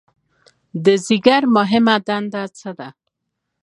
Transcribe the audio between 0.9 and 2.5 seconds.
ځیګر مهمه دنده